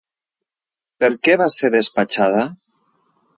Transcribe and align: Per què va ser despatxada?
Per 1.03 1.09
què 1.27 1.35
va 1.41 1.49
ser 1.57 1.71
despatxada? 1.77 2.47